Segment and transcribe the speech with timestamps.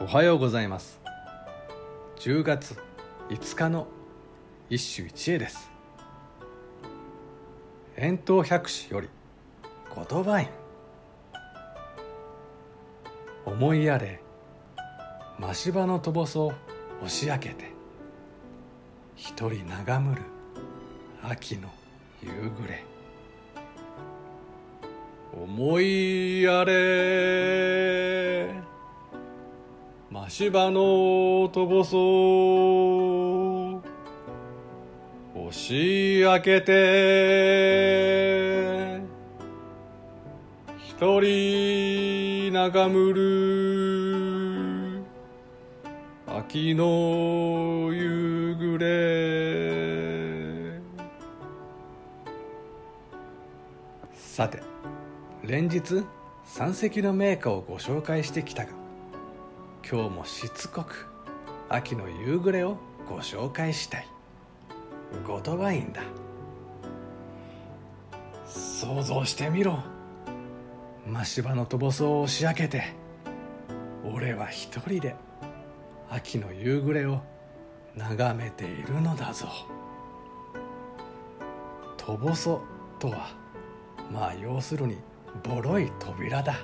[0.00, 1.00] おはようございます。
[2.20, 2.76] 10月
[3.30, 3.88] 5日の
[4.70, 5.68] 一首一会です。
[7.96, 9.08] 遠東百首より
[9.92, 10.46] 言葉院。
[13.44, 14.20] 思いやれ
[15.40, 16.52] 真芝のとぼそ
[17.02, 17.72] 押し開けて
[19.16, 20.22] 一人眺むる
[21.24, 21.68] 秋の
[22.22, 22.84] 夕暮れ。
[25.32, 27.97] 思いやれ。
[30.10, 31.98] 真芝のとぼそ
[35.34, 37.42] 押し開けて
[40.78, 45.02] 一人眺むる
[46.26, 48.88] 秋の夕暮れ。
[54.14, 54.62] さて
[55.42, 56.02] 連日
[56.46, 58.87] 山積の名家をご紹介してきたが
[59.90, 61.06] 今日もしつこく
[61.70, 62.76] 秋の夕暮れを
[63.08, 64.06] ご紹介したい。
[65.26, 66.02] 後鳥羽院だ。
[68.44, 69.78] 想像してみろ。
[71.06, 72.92] 真芝のとぼそを押し開けて
[74.04, 75.16] 俺は一人で
[76.10, 77.22] 秋の夕暮れを
[77.96, 79.48] 眺めているのだぞ。
[81.96, 82.60] とぼそ
[82.98, 83.30] とは
[84.12, 84.98] まあ要するに
[85.42, 86.56] ボロい扉だ。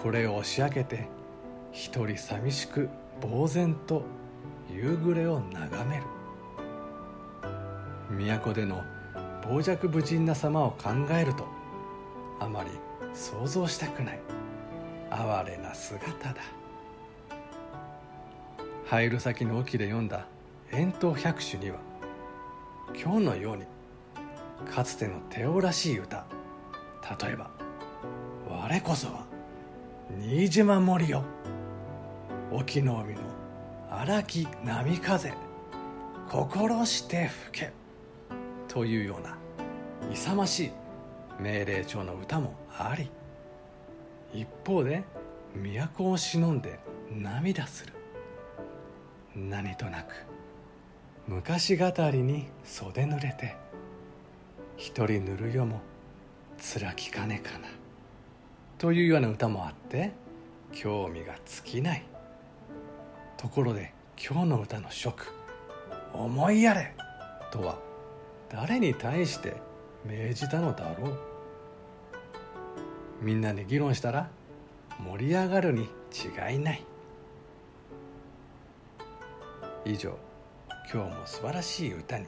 [0.00, 1.08] これを押し開けて
[1.74, 2.88] 一人寂しく
[3.20, 4.04] 呆然と
[4.72, 6.04] 夕暮れを眺める。
[8.10, 8.80] 都での
[9.42, 11.44] 傍若無人な様を考えると
[12.38, 12.70] あまり
[13.12, 14.20] 想像したくない
[15.10, 16.36] 哀れな姿だ。
[18.86, 20.26] 入る先の沖で読んだ
[20.70, 21.78] 「遠東百首」には
[22.94, 23.64] 今日のように
[24.72, 26.24] かつての手おらしい歌
[27.20, 27.50] 例えば
[28.48, 29.24] 「我こそは
[30.20, 31.24] 新島森よ
[32.56, 33.20] 沖の海の
[33.90, 35.32] 荒き波風
[36.28, 37.72] 心して吹け」
[38.72, 39.36] というような
[40.12, 40.72] 勇ましい
[41.40, 43.10] 命令調の歌もあり
[44.32, 45.02] 一方で
[45.56, 46.78] 都を忍んで
[47.10, 47.92] 涙する。
[49.34, 50.14] 何となく
[51.26, 53.56] 昔語りに袖濡れて
[54.76, 55.80] 一人塗るよも
[56.56, 57.66] 辛きかねかな
[58.78, 60.12] というような歌もあって
[60.70, 62.13] 興味が尽きない。
[63.44, 65.30] ところで今日の歌の職
[66.14, 66.94] 「思いやれ」
[67.52, 67.78] とは
[68.48, 69.52] 誰に対して
[70.02, 71.18] 命じたのだろう。
[73.20, 74.30] みんなで議論したら
[74.98, 75.90] 盛り上がるに
[76.48, 76.86] 違いない。
[79.84, 80.16] 以上
[80.90, 82.26] 今日も素晴らしい歌に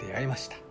[0.00, 0.63] 出会いました。